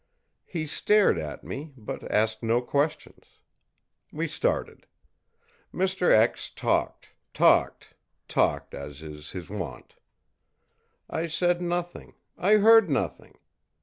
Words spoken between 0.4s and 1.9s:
He stared at me,